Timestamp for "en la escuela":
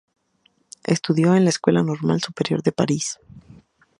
1.35-1.83